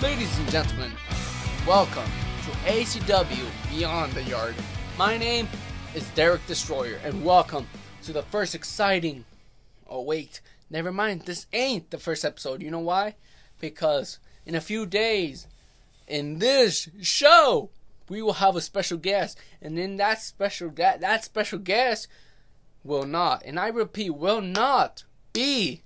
Ladies 0.00 0.38
and 0.38 0.48
gentlemen, 0.48 0.92
welcome 1.66 2.04
to 2.44 2.50
ACW 2.70 3.44
Beyond 3.68 4.12
the 4.12 4.22
Yard. 4.22 4.54
My 4.96 5.18
name 5.18 5.48
is 5.92 6.08
Derek 6.10 6.46
Destroyer, 6.46 7.00
and 7.02 7.24
welcome 7.24 7.66
to 8.04 8.12
the 8.12 8.22
first 8.22 8.54
exciting. 8.54 9.24
Oh, 9.88 10.02
wait, 10.02 10.40
never 10.70 10.92
mind, 10.92 11.22
this 11.22 11.46
ain't 11.52 11.90
the 11.90 11.98
first 11.98 12.24
episode. 12.24 12.62
You 12.62 12.70
know 12.70 12.78
why? 12.78 13.16
Because 13.58 14.20
in 14.46 14.54
a 14.54 14.60
few 14.60 14.86
days, 14.86 15.48
in 16.06 16.38
this 16.38 16.88
show, 17.02 17.70
we 18.08 18.22
will 18.22 18.34
have 18.34 18.54
a 18.54 18.60
special 18.60 18.98
guest, 18.98 19.36
and 19.60 19.76
in 19.80 19.96
that 19.96 20.22
special 20.22 20.70
that 20.76 21.00
that 21.00 21.24
special 21.24 21.58
guest 21.58 22.06
will 22.84 23.04
not, 23.04 23.42
and 23.44 23.58
I 23.58 23.66
repeat, 23.66 24.10
will 24.10 24.42
not 24.42 25.02
be 25.32 25.82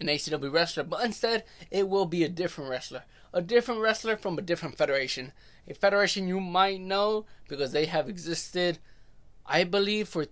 an 0.00 0.06
ACW 0.06 0.52
wrestler, 0.52 0.84
but 0.84 1.04
instead 1.04 1.44
it 1.70 1.88
will 1.88 2.06
be 2.06 2.24
a 2.24 2.28
different 2.28 2.70
wrestler. 2.70 3.04
A 3.32 3.42
different 3.42 3.80
wrestler 3.80 4.16
from 4.16 4.38
a 4.38 4.42
different 4.42 4.78
federation. 4.78 5.32
A 5.68 5.74
federation 5.74 6.28
you 6.28 6.40
might 6.40 6.80
know 6.80 7.26
because 7.48 7.72
they 7.72 7.86
have 7.86 8.08
existed, 8.08 8.78
I 9.44 9.64
believe, 9.64 10.08
for 10.08 10.26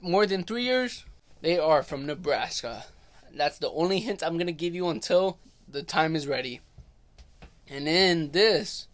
more 0.00 0.26
than 0.26 0.44
three 0.44 0.64
years. 0.64 1.04
They 1.40 1.58
are 1.58 1.82
from 1.82 2.06
Nebraska. 2.06 2.86
That's 3.34 3.58
the 3.58 3.70
only 3.70 4.00
hint 4.00 4.22
I'm 4.22 4.34
going 4.34 4.46
to 4.46 4.52
give 4.52 4.74
you 4.74 4.88
until 4.88 5.38
the 5.68 5.82
time 5.82 6.16
is 6.16 6.26
ready. 6.26 6.60
And 7.68 7.86
in 7.86 8.30
this 8.30 8.88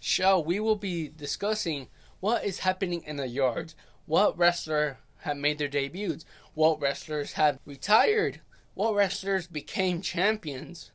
show, 0.00 0.40
we 0.40 0.58
will 0.58 0.76
be 0.76 1.08
discussing 1.08 1.88
what 2.20 2.44
is 2.44 2.60
happening 2.60 3.02
in 3.04 3.16
the 3.16 3.28
yards. 3.28 3.74
What 4.06 4.38
wrestler 4.38 4.98
have 5.18 5.36
made 5.36 5.58
their 5.58 5.68
debuts? 5.68 6.24
What 6.54 6.80
wrestlers 6.80 7.34
have 7.34 7.58
retired? 7.66 8.40
What 8.76 8.94
wrestlers 8.94 9.46
became 9.46 10.02
champions? 10.02 10.90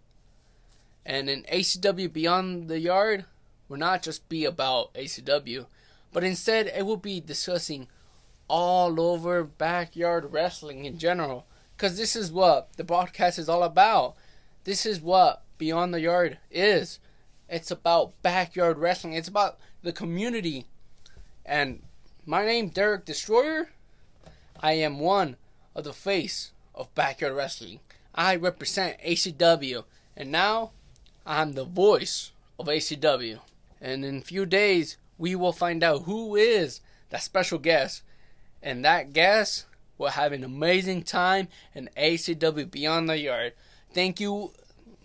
And 1.04 1.28
in 1.28 1.42
ACW 1.52 2.14
Beyond 2.14 2.68
the 2.68 2.80
Yard, 2.80 3.26
will 3.68 3.78
not 3.78 4.04
just 4.04 4.30
be 4.30 4.46
about 4.46 4.94
ACW, 4.94 5.66
but 6.14 6.23
instead 6.23 6.68
it 6.68 6.86
will 6.86 6.96
be 6.96 7.20
discussing 7.20 7.88
all 8.48 9.02
over 9.02 9.44
backyard 9.44 10.32
wrestling 10.32 10.86
in 10.86 11.00
general. 11.00 11.48
Because 11.76 11.98
this 11.98 12.16
is 12.16 12.32
what 12.32 12.70
the 12.78 12.84
broadcast 12.84 13.40
is 13.40 13.50
all 13.50 13.64
about. 13.64 14.16
This 14.64 14.86
is 14.86 15.02
what 15.02 15.42
Beyond 15.58 15.92
the 15.92 16.02
Yard 16.02 16.38
is. 16.52 17.00
It's 17.50 17.72
about 17.72 18.14
backyard 18.22 18.78
wrestling. 18.78 19.14
It's 19.14 19.28
about 19.28 19.58
the 19.82 19.92
community. 19.92 20.68
And 21.44 21.82
my 22.28 22.45
name, 22.45 22.70
Derek 22.70 23.06
Destroyer. 23.06 23.70
I 24.60 24.73
am 24.73 25.00
one 25.00 25.36
of 25.73 25.84
the 25.84 25.94
face 25.94 26.52
of 26.75 26.94
backyard 26.95 27.36
wrestling. 27.36 27.80
I 28.14 28.36
represent 28.36 29.00
ACW. 29.02 29.83
And 30.16 30.31
now 30.31 30.72
I'm 31.25 31.53
the 31.53 31.64
voice 31.64 32.31
of 32.59 32.67
ACW. 32.67 33.39
And 33.80 34.05
in 34.05 34.17
a 34.17 34.22
few 34.22 34.45
days, 34.45 34.97
we 35.17 35.36
will 35.36 35.53
find 35.53 35.83
out 35.83 36.03
who 36.03 36.36
is 36.36 36.81
that 37.09 37.23
special 37.23 37.59
guest. 37.59 38.03
And 38.61 38.86
that 38.86 39.14
guest 39.14 39.66
will 39.97 40.09
have 40.09 40.31
an 40.31 40.44
amazing 40.44 41.03
time 41.03 41.47
in 41.73 41.89
ACW 41.97 42.69
Beyond 42.69 43.09
the 43.09 43.17
Yard. 43.17 43.53
Thank 43.94 44.19
you, 44.19 44.52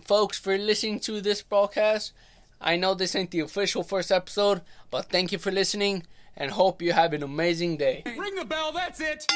folks, 0.05 0.39
for 0.39 0.57
listening 0.57 1.01
to 1.01 1.21
this 1.21 1.43
broadcast. 1.43 2.13
I 2.61 2.77
know 2.77 2.95
this 2.95 3.15
ain't 3.15 3.31
the 3.31 3.41
official 3.41 3.83
first 3.83 4.11
episode, 4.11 4.63
but 4.91 5.11
thank 5.11 5.33
you 5.33 5.39
for 5.39 5.51
listening 5.51 6.05
and 6.37 6.51
hope 6.51 6.83
you 6.83 6.93
have 6.93 7.13
an 7.13 7.23
amazing 7.23 7.77
day. 7.77 8.03
Ring 8.05 8.35
the 8.35 8.45
bell, 8.45 8.73
that's 8.73 9.01
it! 9.01 9.27